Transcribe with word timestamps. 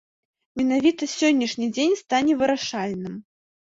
Менавіта 0.61 1.03
сённяшні 1.17 1.71
дзень 1.79 1.95
стане 2.03 2.33
вырашальным. 2.43 3.25